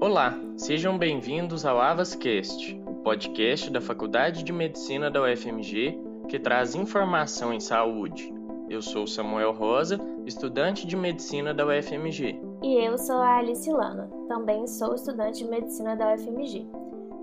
Olá, 0.00 0.34
sejam 0.56 0.96
bem-vindos 0.96 1.66
ao 1.66 1.78
AvasCast, 1.78 2.82
o 2.86 2.94
podcast 3.02 3.70
da 3.70 3.82
Faculdade 3.82 4.42
de 4.42 4.50
Medicina 4.50 5.10
da 5.10 5.22
UFMG 5.22 6.00
que 6.26 6.38
traz 6.38 6.74
informação 6.74 7.52
em 7.52 7.60
saúde. 7.60 8.32
Eu 8.70 8.80
sou 8.80 9.06
Samuel 9.06 9.52
Rosa, 9.52 10.00
estudante 10.24 10.86
de 10.86 10.96
medicina 10.96 11.52
da 11.52 11.66
UFMG. 11.66 12.40
E 12.62 12.82
eu 12.82 12.96
sou 12.96 13.16
a 13.16 13.36
Alice 13.36 13.70
Lana, 13.70 14.08
também 14.26 14.66
sou 14.66 14.94
estudante 14.94 15.44
de 15.44 15.50
medicina 15.50 15.94
da 15.94 16.14
UFMG. 16.14 16.66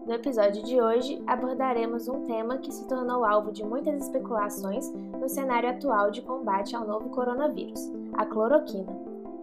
No 0.06 0.14
episódio 0.14 0.62
de 0.64 0.80
hoje, 0.80 1.20
abordaremos 1.26 2.08
um 2.08 2.28
tema 2.28 2.60
que 2.60 2.72
se 2.72 2.88
tornou 2.88 3.26
alvo 3.26 3.52
de 3.52 3.66
muitas 3.66 4.04
especulações 4.04 4.88
no 5.20 5.28
cenário 5.28 5.70
atual 5.70 6.12
de 6.12 6.22
combate 6.22 6.76
ao 6.76 6.86
novo 6.86 7.10
coronavírus, 7.10 7.92
a 8.14 8.24
cloroquina. 8.24 8.96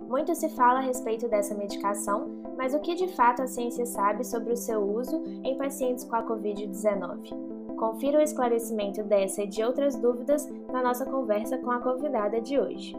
Muito 0.08 0.32
se 0.36 0.48
fala 0.50 0.78
a 0.78 0.82
respeito 0.82 1.26
dessa 1.26 1.54
medicação, 1.54 2.43
mas 2.56 2.74
o 2.74 2.80
que 2.80 2.94
de 2.94 3.08
fato 3.08 3.42
a 3.42 3.46
ciência 3.46 3.84
sabe 3.86 4.24
sobre 4.24 4.52
o 4.52 4.56
seu 4.56 4.82
uso 4.82 5.22
em 5.42 5.56
pacientes 5.56 6.04
com 6.04 6.16
a 6.16 6.22
Covid-19? 6.22 7.76
Confira 7.76 8.18
o 8.18 8.22
esclarecimento 8.22 9.02
dessa 9.02 9.42
e 9.42 9.46
de 9.46 9.62
outras 9.62 9.96
dúvidas 9.96 10.48
na 10.72 10.82
nossa 10.82 11.04
conversa 11.04 11.58
com 11.58 11.70
a 11.70 11.80
convidada 11.80 12.40
de 12.40 12.58
hoje. 12.58 12.94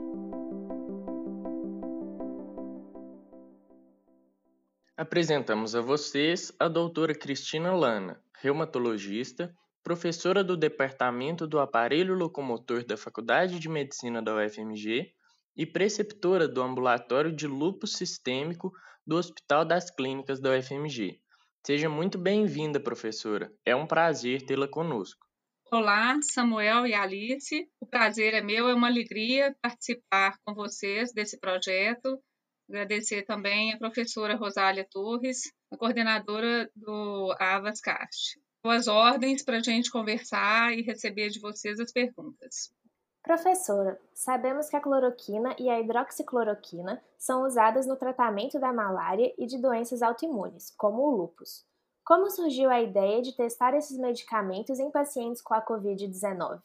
Apresentamos 4.98 5.76
a 5.76 5.82
vocês 5.82 6.52
a 6.60 6.68
doutora 6.68 7.13
Cristina 7.13 7.74
Lana, 7.74 8.22
reumatologista, 8.41 9.54
professora 9.84 10.44
do 10.44 10.58
Departamento 10.58 11.46
do 11.46 11.60
Aparelho 11.60 12.16
Locomotor 12.16 12.85
da 12.85 12.98
Faculdade 12.98 13.60
de 13.60 13.70
Medicina 13.70 14.22
da 14.22 14.35
UFMG 14.35 15.15
e 15.55 15.66
preceptora 15.66 16.48
do 16.48 16.62
Ambulatório 16.62 17.32
de 17.32 17.48
Lúpus 17.48 17.94
Sistêmico 17.94 18.72
do 19.05 19.16
Hospital 19.16 19.66
das 19.66 19.90
Clínicas 19.90 20.40
da 20.40 20.52
UFMG. 20.52 21.20
Seja 21.66 21.90
muito 21.90 22.18
bem-vinda, 22.18 22.80
professora. 22.80 23.52
É 23.65 23.76
um 23.76 23.88
prazer 23.88 24.41
tê-la 24.46 24.68
conosco. 24.68 25.26
Olá, 25.71 26.18
Samuel 26.21 26.85
e 26.85 26.93
Alice. 26.93 27.68
O 27.80 27.85
prazer 27.85 28.34
é 28.34 28.41
meu, 28.41 28.68
é 28.68 28.74
uma 28.74 28.88
alegria 28.88 29.55
participar 29.62 30.38
com 30.46 30.54
vocês 30.54 31.12
desse 31.13 31.40
projeto 31.40 32.20
Agradecer 32.68 33.24
também 33.24 33.74
a 33.74 33.77
professora 33.77 34.35
Rosália 34.35 34.87
Torres, 34.90 35.54
a 35.71 35.77
coordenadora 35.77 36.70
do 36.76 37.35
Avascast. 37.40 38.40
Boas 38.63 38.87
ordens 38.87 39.43
para 39.43 39.58
a 39.58 39.62
gente 39.62 39.91
conversar 39.91 40.74
e 40.76 40.82
receber 40.82 41.30
de 41.30 41.40
vocês 41.40 41.80
as 41.80 41.91
perguntas. 41.91 42.74
Professora, 43.26 43.99
sabemos 44.13 44.70
que 44.70 44.76
a 44.76 44.79
cloroquina 44.79 45.55
e 45.57 45.68
a 45.68 45.79
hidroxicloroquina 45.79 47.01
são 47.18 47.41
usadas 47.41 47.87
no 47.87 47.95
tratamento 47.95 48.59
da 48.59 48.71
malária 48.71 49.34
e 49.35 49.48
de 49.48 49.57
doenças 49.57 50.04
autoimunes, 50.04 50.71
como 50.77 51.01
o 51.01 51.09
lúpus. 51.09 51.65
Como 52.05 52.29
surgiu 52.29 52.70
a 52.70 52.79
ideia 52.79 53.23
de 53.23 53.35
testar 53.35 53.73
esses 53.73 53.98
medicamentos 53.98 54.77
em 54.77 54.91
pacientes 54.91 55.41
com 55.41 55.55
a 55.55 55.65
Covid-19? 55.65 56.59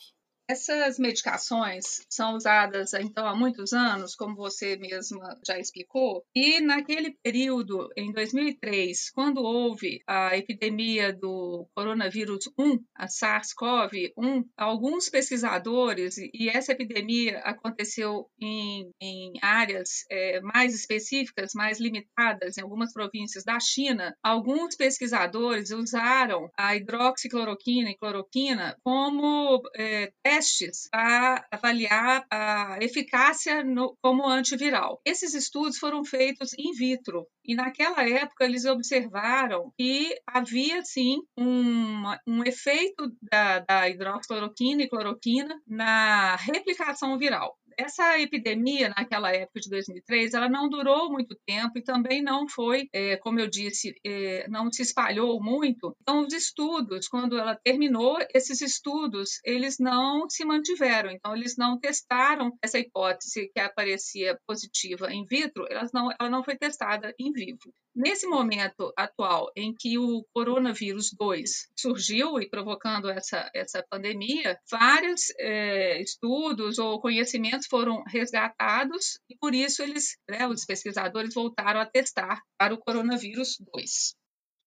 Essas 0.51 0.99
medicações 0.99 2.05
são 2.11 2.35
usadas 2.35 2.93
então 2.95 3.25
há 3.25 3.37
muitos 3.37 3.73
anos, 3.73 4.17
como 4.17 4.35
você 4.35 4.77
mesma 4.77 5.39
já 5.47 5.57
explicou, 5.61 6.25
e 6.35 6.61
naquele 6.61 7.13
período, 7.23 7.89
em 7.97 8.13
2003, 8.13 9.11
quando 9.11 9.45
houve 9.45 10.03
a 10.09 10.37
epidemia 10.37 11.13
do 11.13 11.69
coronavírus 11.73 12.51
1, 12.59 12.81
a 12.97 13.07
SARS-CoV-1, 13.07 14.45
alguns 14.57 15.09
pesquisadores, 15.09 16.19
e 16.19 16.49
essa 16.49 16.73
epidemia 16.73 17.39
aconteceu 17.45 18.27
em, 18.43 18.91
em 19.01 19.35
áreas 19.41 20.05
é, 20.11 20.41
mais 20.41 20.75
específicas, 20.75 21.53
mais 21.55 21.79
limitadas, 21.79 22.59
em 22.59 22.63
algumas 22.63 22.93
províncias 22.93 23.45
da 23.45 23.61
China, 23.61 24.17
alguns 24.21 24.75
pesquisadores 24.75 25.71
usaram 25.71 26.51
a 26.59 26.75
hidroxicloroquina 26.75 27.91
e 27.91 27.97
cloroquina 27.97 28.77
como 28.83 29.63
é, 29.77 30.13
testes 30.41 30.89
para 30.91 31.47
avaliar 31.51 32.27
a 32.31 32.79
eficácia 32.81 33.63
no, 33.63 33.97
como 34.01 34.27
antiviral. 34.27 35.01
Esses 35.05 35.35
estudos 35.35 35.79
foram 35.79 36.05
feitos 36.05 36.53
in 36.59 36.73
vitro 36.73 37.27
e 37.45 37.55
naquela 37.55 38.09
época 38.09 38.45
eles 38.45 38.65
observaram 38.65 39.73
que 39.77 40.15
havia 40.27 40.83
sim 40.83 41.19
um, 41.37 42.05
um 42.27 42.45
efeito 42.45 43.13
da, 43.23 43.59
da 43.61 43.89
hidroxicloroquina 43.89 44.83
e 44.83 44.89
cloroquina 44.89 45.61
na 45.67 46.37
replicação 46.37 47.19
viral 47.19 47.57
essa 47.81 48.19
epidemia 48.21 48.91
naquela 48.91 49.33
época 49.33 49.61
de 49.61 49.71
2003, 49.71 50.35
ela 50.35 50.49
não 50.49 50.69
durou 50.69 51.11
muito 51.11 51.37
tempo 51.47 51.79
e 51.79 51.83
também 51.83 52.23
não 52.23 52.49
foi, 52.49 52.89
é, 52.93 53.17
como 53.17 53.41
eu 53.41 53.49
disse, 53.49 53.95
é, 54.05 54.47
não 54.49 54.71
se 54.71 54.83
espalhou 54.83 55.43
muito. 55.43 55.97
Então, 56.03 56.27
os 56.27 56.33
estudos, 56.33 57.09
quando 57.09 57.39
ela 57.39 57.57
terminou, 57.57 58.19
esses 58.35 58.61
estudos, 58.61 59.41
eles 59.45 59.79
não 59.79 60.29
se 60.29 60.45
mantiveram. 60.45 61.11
Então, 61.11 61.35
eles 61.35 61.57
não 61.57 61.79
testaram 61.79 62.53
essa 62.63 62.79
hipótese 62.79 63.51
que 63.53 63.61
aparecia 63.61 64.39
positiva 64.47 65.13
in 65.13 65.25
vitro, 65.25 65.67
elas 65.71 65.91
não, 65.93 66.11
ela 66.19 66.31
não 66.31 66.45
foi 66.45 66.57
testada 66.57 67.15
em 67.19 67.33
vivo. 67.33 67.73
Nesse 67.95 68.27
momento 68.27 68.93
atual 68.97 69.51
em 69.57 69.75
que 69.75 69.99
o 69.99 70.25
coronavírus 70.33 71.13
2 71.13 71.71
surgiu 71.77 72.41
e 72.41 72.49
provocando 72.49 73.11
essa, 73.11 73.51
essa 73.53 73.85
pandemia, 73.91 74.57
vários 74.71 75.31
é, 75.39 76.01
estudos 76.01 76.79
ou 76.79 77.01
conhecimentos 77.01 77.67
foram 77.71 78.03
resgatados 78.03 79.21
e 79.31 79.37
por 79.37 79.55
isso 79.55 79.83
eles, 79.83 80.19
né, 80.29 80.47
os 80.47 80.67
pesquisadores 80.67 81.33
voltaram 81.33 81.81
a 81.81 81.87
testar 81.87 82.43
para 82.59 82.75
o 82.75 82.79
coronavírus 82.79 83.57
2. 83.73 84.15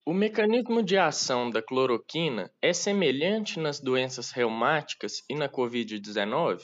O 0.05 0.13
mecanismo 0.13 0.81
de 0.81 0.97
ação 0.97 1.49
da 1.49 1.61
cloroquina 1.61 2.51
é 2.61 2.73
semelhante 2.73 3.59
nas 3.59 3.79
doenças 3.79 4.31
reumáticas 4.31 5.21
e 5.29 5.35
na 5.35 5.47
Covid-19? 5.47 6.61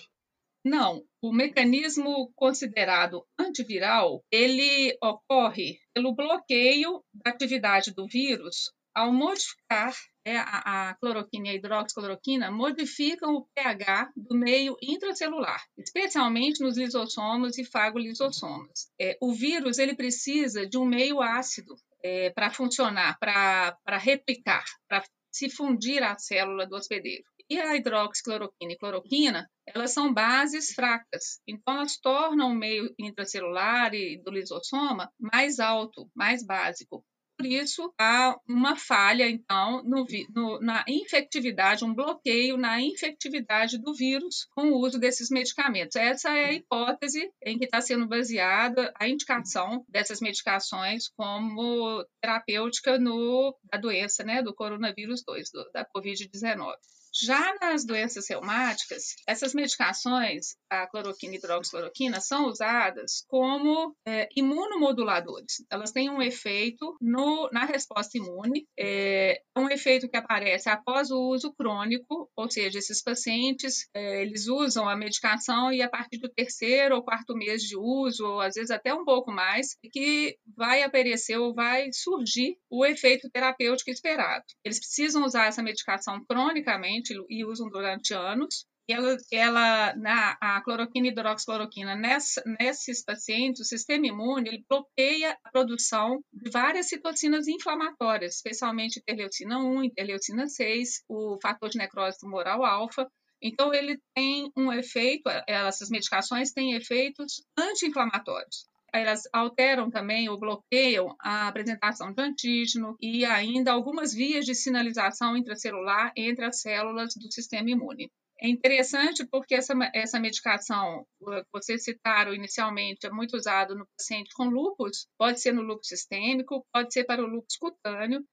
Não, 0.65 1.01
o 1.21 1.31
mecanismo 1.31 2.33
considerado 2.35 3.25
antiviral, 3.39 4.21
ele 4.29 4.97
ocorre 5.01 5.79
pelo 5.93 6.13
bloqueio 6.13 7.01
da 7.13 7.31
atividade 7.31 7.93
do 7.93 8.07
vírus 8.07 8.73
ao 8.93 9.13
modificar 9.13 9.95
é, 10.29 10.37
a, 10.37 10.89
a, 10.89 10.95
cloroquina 10.95 11.47
e 11.47 11.49
a 11.49 11.53
hidroxicloroquina 11.55 12.51
modificam 12.51 13.33
o 13.33 13.47
pH 13.55 14.11
do 14.15 14.35
meio 14.35 14.77
intracelular, 14.79 15.63
especialmente 15.75 16.61
nos 16.61 16.77
lisossomos 16.77 17.57
e 17.57 17.65
fagolisossomas. 17.65 18.91
É, 19.01 19.17
o 19.19 19.33
vírus 19.33 19.79
ele 19.79 19.95
precisa 19.95 20.67
de 20.67 20.77
um 20.77 20.85
meio 20.85 21.19
ácido 21.19 21.73
é, 22.03 22.29
para 22.29 22.51
funcionar, 22.51 23.17
para 23.17 23.97
replicar, 23.97 24.63
para 24.87 25.03
se 25.31 25.49
fundir 25.49 26.03
à 26.03 26.15
célula 26.17 26.67
do 26.67 26.75
hospedeiro. 26.75 27.23
E 27.49 27.59
a 27.59 27.75
hidroxicloroquina 27.75 28.73
e 28.73 28.77
cloroquina, 28.77 29.49
elas 29.65 29.91
são 29.91 30.13
bases 30.13 30.71
fracas, 30.75 31.41
então 31.47 31.73
elas 31.73 31.97
tornam 31.97 32.51
o 32.51 32.55
meio 32.55 32.93
intracelular 32.99 33.91
e 33.95 34.21
do 34.23 34.29
lisossoma 34.29 35.11
mais 35.19 35.59
alto, 35.59 36.07
mais 36.15 36.45
básico. 36.45 37.03
Por 37.39 37.45
isso, 37.45 37.93
há 37.97 38.37
uma 38.45 38.75
falha, 38.75 39.25
então, 39.29 39.81
no, 39.85 40.05
no, 40.35 40.59
na 40.59 40.83
infectividade, 40.89 41.85
um 41.85 41.93
bloqueio 41.93 42.57
na 42.57 42.81
infectividade 42.81 43.77
do 43.77 43.93
vírus 43.93 44.45
com 44.53 44.63
o 44.63 44.77
uso 44.77 44.99
desses 44.99 45.29
medicamentos. 45.29 45.95
Essa 45.95 46.35
é 46.35 46.45
a 46.47 46.53
hipótese 46.53 47.31
em 47.45 47.57
que 47.57 47.63
está 47.63 47.79
sendo 47.79 48.05
baseada 48.09 48.93
a 48.99 49.07
indicação 49.07 49.85
dessas 49.87 50.19
medicações 50.19 51.07
como 51.15 52.05
terapêutica 52.21 52.99
no, 52.99 53.57
da 53.71 53.77
doença, 53.77 54.21
né, 54.21 54.43
do 54.43 54.53
coronavírus 54.53 55.23
2, 55.25 55.49
do, 55.49 55.71
da 55.71 55.85
Covid-19. 55.95 56.73
Já 57.13 57.55
nas 57.61 57.85
doenças 57.85 58.27
reumáticas, 58.29 59.15
essas 59.27 59.53
medicações, 59.53 60.55
a 60.69 60.87
cloroquina 60.87 61.35
e 61.35 61.37
hidroxicloroquina, 61.37 62.21
são 62.21 62.47
usadas 62.47 63.23
como 63.27 63.95
é, 64.05 64.27
imunomoduladores. 64.35 65.65
Elas 65.69 65.91
têm 65.91 66.09
um 66.09 66.21
efeito 66.21 66.95
no, 67.01 67.49
na 67.51 67.65
resposta 67.65 68.17
imune, 68.17 68.67
é 68.79 69.41
um 69.57 69.69
efeito 69.69 70.07
que 70.07 70.17
aparece 70.17 70.69
após 70.69 71.11
o 71.11 71.19
uso 71.29 71.53
crônico, 71.53 72.29
ou 72.35 72.49
seja, 72.49 72.79
esses 72.79 73.01
pacientes 73.01 73.87
é, 73.93 74.21
eles 74.21 74.47
usam 74.47 74.87
a 74.87 74.95
medicação 74.95 75.71
e 75.71 75.81
a 75.81 75.89
partir 75.89 76.19
do 76.19 76.29
terceiro 76.29 76.95
ou 76.95 77.03
quarto 77.03 77.35
mês 77.35 77.61
de 77.61 77.77
uso, 77.77 78.25
ou 78.25 78.41
às 78.41 78.55
vezes 78.55 78.71
até 78.71 78.93
um 78.93 79.03
pouco 79.03 79.31
mais, 79.31 79.77
que 79.91 80.37
vai 80.55 80.83
aparecer 80.83 81.37
ou 81.37 81.53
vai 81.53 81.89
surgir 81.91 82.57
o 82.69 82.85
efeito 82.85 83.29
terapêutico 83.29 83.89
esperado. 83.89 84.45
Eles 84.63 84.79
precisam 84.79 85.23
usar 85.25 85.47
essa 85.47 85.63
medicação 85.63 86.23
cronicamente 86.25 86.98
e 87.29 87.45
usam 87.45 87.69
durante 87.69 88.13
anos. 88.13 88.65
Ela, 88.89 89.17
ela 89.31 89.95
na, 89.97 90.35
a 90.41 90.61
cloroquina 90.63 91.07
e 91.07 91.11
hidroxicloroquina, 91.11 91.95
nessa, 91.95 92.41
nesses 92.59 93.03
pacientes, 93.03 93.61
o 93.61 93.63
sistema 93.63 94.07
imune 94.07 94.49
ele 94.49 94.65
bloqueia 94.67 95.37
a 95.43 95.51
produção 95.51 96.23
de 96.33 96.49
várias 96.49 96.87
citocinas 96.87 97.47
inflamatórias, 97.47 98.35
especialmente 98.37 98.99
interleucina 98.99 99.59
1, 99.59 99.83
interleucina 99.83 100.47
6, 100.47 101.03
o 101.07 101.37
fator 101.39 101.69
de 101.69 101.77
necrose 101.77 102.17
tumoral 102.17 102.65
alfa, 102.65 103.07
então, 103.41 103.73
ele 103.73 103.97
tem 104.13 104.51
um 104.55 104.71
efeito, 104.71 105.29
essas 105.47 105.89
medicações 105.89 106.51
têm 106.51 106.75
efeitos 106.75 107.41
anti-inflamatórios. 107.57 108.67
Elas 108.93 109.23
alteram 109.33 109.89
também 109.89 110.29
ou 110.29 110.39
bloqueiam 110.39 111.15
a 111.19 111.47
apresentação 111.47 112.13
de 112.13 112.21
antígeno 112.21 112.95
e 112.99 113.25
ainda 113.25 113.71
algumas 113.71 114.13
vias 114.13 114.45
de 114.45 114.55
sinalização 114.55 115.37
intracelular 115.37 116.11
entre 116.15 116.45
as 116.45 116.61
células 116.61 117.13
do 117.15 117.31
sistema 117.31 117.69
imune. 117.69 118.11
É 118.41 118.47
interessante 118.47 119.27
porque 119.27 119.53
essa, 119.53 119.73
essa 119.93 120.17
medicação, 120.17 121.05
vocês 121.51 121.83
citaram 121.83 122.33
inicialmente, 122.33 123.05
é 123.05 123.09
muito 123.09 123.35
usado 123.35 123.75
no 123.75 123.85
paciente 123.97 124.29
com 124.33 124.45
lúpus, 124.45 125.07
pode 125.17 125.41
ser 125.41 125.51
no 125.51 125.61
lúpus 125.61 125.89
sistêmico, 125.89 126.65
pode 126.73 126.93
ser 126.93 127.03
para 127.03 127.21
o 127.21 127.27
lúpus 127.27 127.57
cutâneo, 127.57 128.23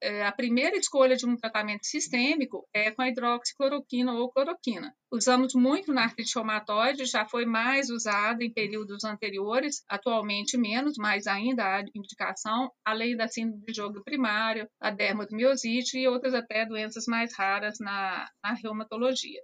é, 0.00 0.24
a 0.24 0.32
primeira 0.32 0.76
escolha 0.76 1.16
de 1.16 1.26
um 1.26 1.36
tratamento 1.36 1.84
sistêmico 1.84 2.66
é 2.72 2.90
com 2.90 3.02
a 3.02 3.08
hidroxicloroquina 3.08 4.12
ou 4.12 4.30
cloroquina. 4.30 4.94
Usamos 5.10 5.54
muito 5.54 5.92
na 5.92 6.04
artrite 6.04 6.34
reumatoide, 6.34 7.04
já 7.06 7.24
foi 7.24 7.44
mais 7.44 7.90
usada 7.90 8.44
em 8.44 8.52
períodos 8.52 9.04
anteriores, 9.04 9.82
atualmente 9.88 10.56
menos, 10.56 10.94
mas 10.98 11.26
ainda 11.26 11.64
há 11.64 11.84
indicação, 11.94 12.70
além 12.84 13.16
da 13.16 13.28
síndrome 13.28 13.64
de 13.66 13.74
jogo 13.74 14.02
primário, 14.04 14.68
a 14.80 14.90
dermatomiosite 14.90 15.98
e 15.98 16.08
outras 16.08 16.34
até 16.34 16.66
doenças 16.66 17.06
mais 17.06 17.34
raras 17.34 17.78
na, 17.80 18.28
na 18.42 18.54
reumatologia. 18.54 19.40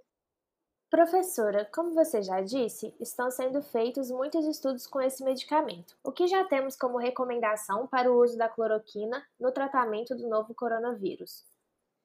Professora, 0.89 1.63
como 1.71 1.93
você 1.93 2.23
já 2.23 2.41
disse, 2.41 2.95
estão 2.99 3.29
sendo 3.29 3.61
feitos 3.61 4.09
muitos 4.09 4.47
estudos 4.47 4.87
com 4.87 4.99
esse 4.99 5.23
medicamento. 5.23 5.95
O 6.03 6.11
que 6.11 6.25
já 6.27 6.43
temos 6.43 6.75
como 6.75 6.97
recomendação 6.97 7.85
para 7.85 8.11
o 8.11 8.19
uso 8.19 8.35
da 8.35 8.49
cloroquina 8.49 9.23
no 9.39 9.51
tratamento 9.51 10.15
do 10.15 10.27
novo 10.27 10.55
coronavírus? 10.55 11.45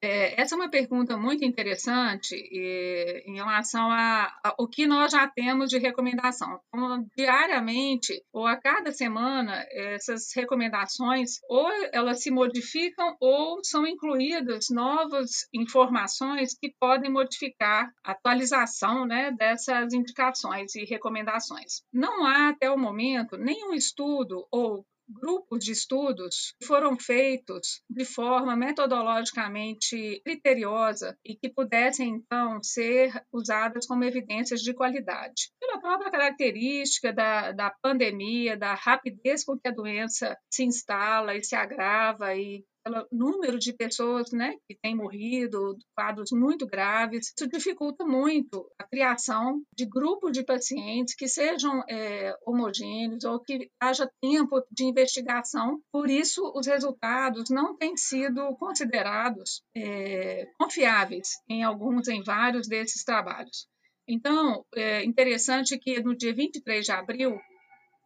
É, 0.01 0.41
essa 0.41 0.55
é 0.55 0.57
uma 0.57 0.69
pergunta 0.69 1.15
muito 1.15 1.45
interessante 1.45 2.35
e, 2.35 3.23
em 3.27 3.35
relação 3.35 3.91
a, 3.91 4.55
o 4.57 4.67
que 4.67 4.87
nós 4.87 5.11
já 5.11 5.27
temos 5.27 5.69
de 5.69 5.77
recomendação. 5.77 6.59
Então, 6.73 7.05
diariamente 7.15 8.23
ou 8.33 8.47
a 8.47 8.57
cada 8.57 8.91
semana, 8.91 9.63
essas 9.69 10.33
recomendações 10.35 11.39
ou 11.47 11.69
elas 11.93 12.23
se 12.23 12.31
modificam 12.31 13.15
ou 13.19 13.63
são 13.63 13.85
incluídas 13.85 14.69
novas 14.71 15.47
informações 15.53 16.57
que 16.57 16.73
podem 16.79 17.11
modificar 17.11 17.91
a 18.03 18.11
atualização 18.11 19.05
né, 19.05 19.31
dessas 19.31 19.93
indicações 19.93 20.73
e 20.75 20.83
recomendações. 20.83 21.83
Não 21.93 22.25
há, 22.25 22.49
até 22.49 22.71
o 22.71 22.77
momento, 22.77 23.37
nenhum 23.37 23.73
estudo 23.73 24.47
ou 24.51 24.83
grupos 25.11 25.63
de 25.63 25.71
estudos 25.71 26.55
foram 26.63 26.97
feitos 26.97 27.81
de 27.89 28.05
forma 28.05 28.55
metodologicamente 28.55 30.21
criteriosa 30.23 31.17
e 31.25 31.35
que 31.35 31.49
pudessem, 31.49 32.09
então, 32.09 32.61
ser 32.63 33.11
usadas 33.31 33.85
como 33.85 34.03
evidências 34.03 34.61
de 34.61 34.73
qualidade. 34.73 35.51
Pela 35.59 35.79
própria 35.79 36.11
característica 36.11 37.11
da, 37.11 37.51
da 37.51 37.69
pandemia, 37.81 38.57
da 38.57 38.73
rapidez 38.73 39.43
com 39.43 39.57
que 39.57 39.67
a 39.67 39.73
doença 39.73 40.37
se 40.49 40.63
instala 40.63 41.35
e 41.35 41.43
se 41.43 41.55
agrava 41.55 42.35
e 42.35 42.63
pelo 42.83 43.07
número 43.11 43.57
de 43.59 43.73
pessoas 43.73 44.31
né, 44.31 44.55
que 44.67 44.77
têm 44.81 44.95
morrido, 44.95 45.77
quadros 45.95 46.31
muito 46.31 46.65
graves, 46.65 47.33
isso 47.35 47.47
dificulta 47.47 48.05
muito 48.05 48.69
a 48.79 48.83
criação 48.83 49.61
de 49.75 49.85
grupos 49.85 50.31
de 50.31 50.43
pacientes 50.43 51.15
que 51.15 51.27
sejam 51.27 51.83
é, 51.89 52.35
homogêneos 52.45 53.23
ou 53.23 53.39
que 53.39 53.69
haja 53.79 54.09
tempo 54.21 54.63
de 54.71 54.85
investigação. 54.85 55.79
Por 55.91 56.09
isso, 56.09 56.51
os 56.55 56.67
resultados 56.67 57.49
não 57.49 57.75
têm 57.75 57.95
sido 57.95 58.55
considerados 58.57 59.61
é, 59.75 60.47
confiáveis 60.59 61.39
em 61.49 61.63
alguns, 61.63 62.07
em 62.07 62.23
vários 62.23 62.67
desses 62.67 63.03
trabalhos. 63.03 63.67
Então, 64.07 64.65
é 64.75 65.03
interessante 65.05 65.77
que 65.77 66.01
no 66.01 66.15
dia 66.15 66.33
23 66.33 66.85
de 66.85 66.91
abril, 66.91 67.39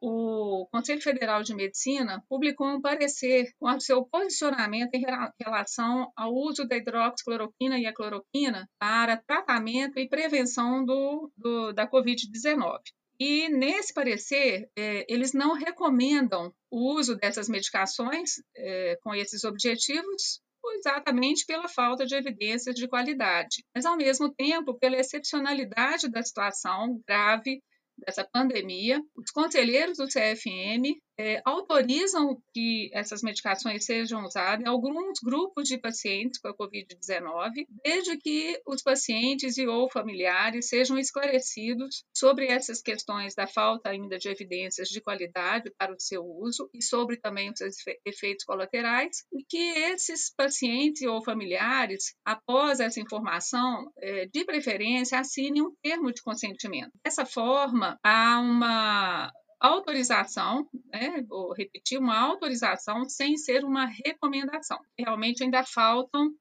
o 0.01 0.67
Conselho 0.71 1.01
Federal 1.01 1.41
de 1.43 1.55
Medicina 1.55 2.23
publicou 2.29 2.67
um 2.67 2.81
parecer 2.81 3.51
com 3.59 3.69
o 3.69 3.79
seu 3.79 4.05
posicionamento 4.05 4.93
em 4.93 5.03
relação 5.39 6.11
ao 6.15 6.33
uso 6.33 6.67
da 6.67 6.77
hidroxicloroquina 6.77 7.79
e 7.79 7.85
a 7.85 7.93
cloroquina 7.93 8.69
para 8.79 9.17
tratamento 9.17 9.99
e 9.99 10.09
prevenção 10.09 10.85
do, 10.85 11.31
do 11.37 11.73
da 11.73 11.89
Covid-19. 11.89 12.79
E 13.19 13.47
nesse 13.49 13.93
parecer, 13.93 14.69
é, 14.77 15.05
eles 15.07 15.33
não 15.33 15.53
recomendam 15.53 16.53
o 16.69 16.97
uso 16.97 17.15
dessas 17.15 17.47
medicações 17.47 18.33
é, 18.57 18.97
com 19.01 19.15
esses 19.15 19.45
objetivos, 19.45 20.41
exatamente 20.77 21.45
pela 21.45 21.69
falta 21.69 22.05
de 22.05 22.15
evidências 22.15 22.75
de 22.75 22.87
qualidade, 22.87 23.63
mas 23.73 23.85
ao 23.85 23.95
mesmo 23.95 24.33
tempo 24.33 24.77
pela 24.77 24.97
excepcionalidade 24.97 26.09
da 26.09 26.21
situação 26.23 26.99
grave 27.07 27.61
dessa 27.97 28.23
pandemia, 28.23 29.01
os 29.15 29.31
conselheiros 29.31 29.97
do 29.97 30.07
CFM 30.07 30.99
é, 31.17 31.41
autorizam 31.45 32.41
que 32.53 32.89
essas 32.93 33.21
medicações 33.21 33.85
sejam 33.85 34.23
usadas 34.25 34.65
em 34.65 34.67
alguns 34.67 35.19
grupos 35.19 35.67
de 35.67 35.77
pacientes 35.77 36.39
com 36.39 36.47
a 36.47 36.55
Covid-19, 36.55 37.65
desde 37.83 38.17
que 38.17 38.61
os 38.65 38.81
pacientes 38.81 39.57
e 39.57 39.67
ou 39.67 39.89
familiares 39.89 40.67
sejam 40.67 40.97
esclarecidos 40.97 42.03
sobre 42.15 42.47
essas 42.47 42.81
questões 42.81 43.35
da 43.35 43.47
falta 43.47 43.89
ainda 43.89 44.17
de 44.17 44.29
evidências 44.29 44.89
de 44.89 45.01
qualidade 45.01 45.71
para 45.77 45.93
o 45.93 45.99
seu 45.99 46.23
uso 46.23 46.69
e 46.73 46.83
sobre 46.83 47.17
também 47.17 47.51
os 47.51 47.59
efeitos 48.05 48.45
colaterais, 48.45 49.23
e 49.31 49.43
que 49.47 49.57
esses 49.57 50.33
pacientes 50.35 51.03
ou 51.03 51.23
familiares, 51.23 52.15
após 52.25 52.79
essa 52.79 52.99
informação, 52.99 53.91
é, 53.97 54.25
de 54.25 54.43
preferência, 54.43 55.19
assinem 55.19 55.61
um 55.61 55.73
termo 55.81 56.11
de 56.11 56.21
consentimento. 56.21 56.91
Dessa 57.03 57.25
forma, 57.25 57.97
há 58.03 58.39
uma 58.39 59.31
autorização, 59.65 60.67
né, 60.91 61.23
vou 61.27 61.53
repetir, 61.53 61.97
uma 61.99 62.17
autorização 62.17 63.07
sem 63.07 63.37
ser 63.37 63.63
uma 63.63 63.85
recomendação. 63.85 64.79
Realmente 64.97 65.43
ainda 65.43 65.63
faltam 65.63 66.31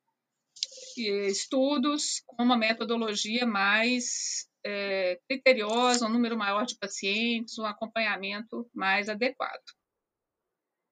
eh, 0.99 1.26
estudos 1.26 2.23
com 2.26 2.43
uma 2.43 2.56
metodologia 2.56 3.47
mais 3.47 4.49
é, 4.65 5.21
criteriosa, 5.29 6.06
um 6.06 6.12
número 6.12 6.37
maior 6.37 6.65
de 6.65 6.76
pacientes, 6.79 7.59
um 7.59 7.67
acompanhamento 7.67 8.69
mais 8.75 9.09
adequado. 9.09 9.62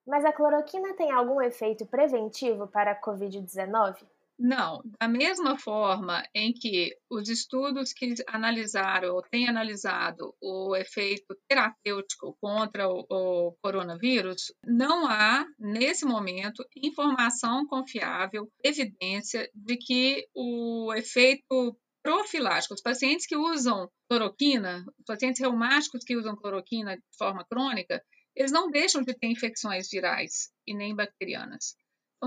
Mas 0.07 0.25
a 0.25 0.33
cloroquina 0.33 0.95
tem 0.95 1.11
algum 1.11 1.41
efeito 1.41 1.87
preventivo 1.87 2.67
para 2.67 2.93
a 2.93 3.01
Covid-19? 3.01 4.05
Não, 4.45 4.83
da 5.01 5.07
mesma 5.07 5.57
forma 5.57 6.21
em 6.35 6.53
que 6.53 6.97
os 7.09 7.29
estudos 7.29 7.93
que 7.93 8.13
analisaram 8.27 9.15
ou 9.15 9.23
têm 9.23 9.49
analisado 9.49 10.35
o 10.41 10.75
efeito 10.75 11.39
terapêutico 11.49 12.37
contra 12.41 12.89
o, 12.89 13.07
o, 13.09 13.57
coronavírus, 13.63 14.53
não 14.67 15.07
há, 15.07 15.47
nesse 15.57 16.05
momento, 16.05 16.67
informação 16.75 17.65
confiável, 17.69 18.51
evidência 18.65 19.49
de 19.55 19.77
que 19.77 20.27
o 20.35 20.93
efeito 20.93 21.79
profilático, 22.03 22.75
os 22.75 22.83
pacientes 22.83 23.27
que 23.27 23.37
usam 23.37 23.89
cloroquina, 24.11 24.85
os 24.99 25.05
pacientes 25.07 25.41
reumáticos 25.41 26.03
que 26.03 26.17
usam 26.17 26.35
cloroquina 26.35 26.97
de 26.97 27.17
forma 27.17 27.45
crônica, 27.45 28.03
eles 28.35 28.51
não 28.51 28.73
deixam 28.73 29.03
de 29.03 29.15
ter 29.15 29.29
infecções 29.29 29.89
virais 29.89 30.51
e 30.67 30.75
nem 30.75 30.97
bacterianas. 30.97 31.77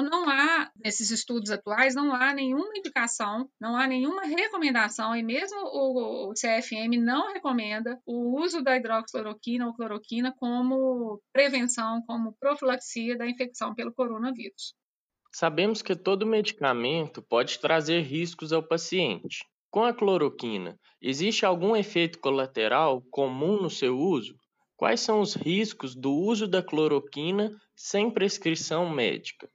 Não 0.04 0.30
há, 0.30 0.70
nesses 0.75 1.10
estudos 1.10 1.50
atuais, 1.50 1.96
não 1.96 2.14
há 2.14 2.34
nenhuma 2.34 2.78
indicação, 2.78 3.50
não 3.60 3.78
há 3.78 3.88
nenhuma 3.88 4.24
recomendação, 4.24 5.16
e 5.16 5.24
mesmo 5.24 5.58
o, 5.58 6.30
o 6.30 6.34
CFM 6.34 6.98
não 7.00 7.32
recomenda 7.32 7.98
o 8.06 8.38
uso 8.42 8.62
da 8.62 8.75
hidroxicloroquina 8.75 9.66
ou 9.66 9.74
cloroquina 9.74 10.36
como 10.38 11.22
prevenção, 11.32 12.02
como 12.06 12.36
profilaxia 12.40 13.18
da 13.18 13.25
infecção 13.25 13.74
pelo 13.74 13.94
coronavírus. 13.94 14.74
Sabemos 15.32 15.82
que 15.82 15.96
todo 15.96 16.25
medicamento 16.25 17.22
pode 17.22 17.60
trazer 17.60 18.02
riscos 18.02 18.52
ao 18.52 18.64
paciente. 18.64 19.46
Com 19.70 19.84
a 19.84 19.94
cloroquina, 19.94 20.78
existe 21.02 21.46
algum 21.46 21.75
efeito 21.75 22.20
colateral 22.20 23.02
comum 23.12 23.62
no 23.62 23.70
seu 23.70 23.98
uso? 23.98 24.36
Quais 24.78 25.00
são 25.00 25.22
os 25.22 25.36
riscos 25.36 25.96
do 25.96 26.14
uso 26.14 26.48
da 26.48 26.62
cloroquina 26.62 27.50
sem 27.75 28.10
prescrição 28.10 28.90
médica? 28.90 29.50